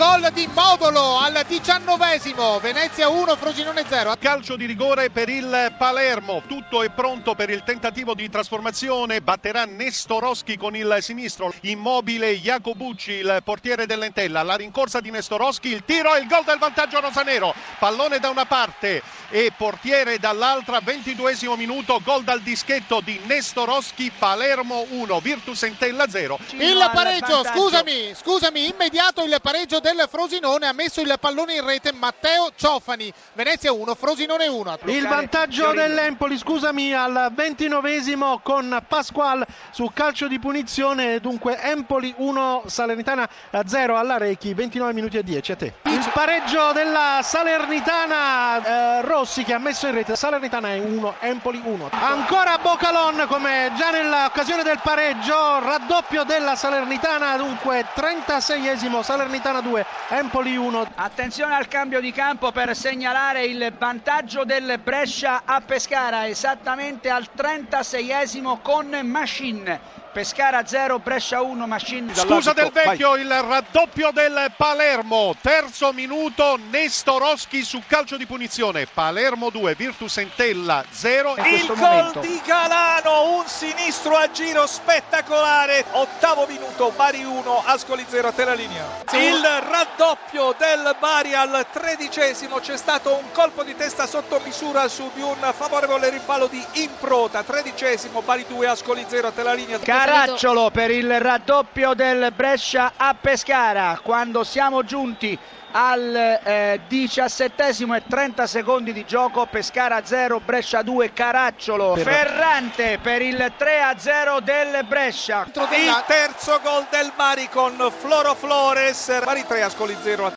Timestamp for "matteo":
31.92-32.50